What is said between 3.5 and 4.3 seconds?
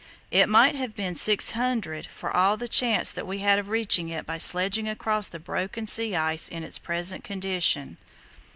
of reaching it